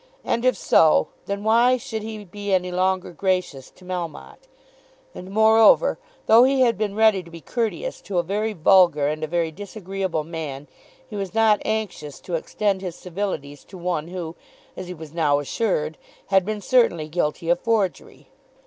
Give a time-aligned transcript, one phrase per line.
[0.25, 4.47] And if so, then why should he be any longer gracious to Melmotte?
[5.13, 9.23] And, moreover, though he had been ready to be courteous to a very vulgar and
[9.23, 10.67] a very disagreeable man,
[11.07, 14.35] he was not anxious to extend his civilities to one who,
[14.75, 18.29] as he was now assured, had been certainly guilty of forgery.